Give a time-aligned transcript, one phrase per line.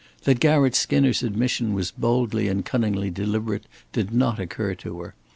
[0.23, 5.13] That Garrett Skinner's admission was boldly and cunningly deliberate did not occur to her.